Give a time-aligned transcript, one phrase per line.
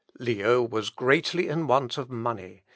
[0.17, 2.63] Leo was greatly in want of money.